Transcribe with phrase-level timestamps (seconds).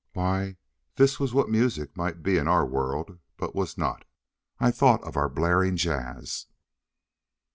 [0.13, 0.57] Why,
[0.95, 4.03] this was what music might be in our world but was not.
[4.59, 6.47] I thought of our blaring jazz.